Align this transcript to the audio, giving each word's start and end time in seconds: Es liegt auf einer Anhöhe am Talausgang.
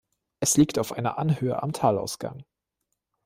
Es 0.39 0.57
liegt 0.57 0.79
auf 0.79 0.93
einer 0.93 1.19
Anhöhe 1.19 1.61
am 1.61 1.73
Talausgang. 1.73 2.43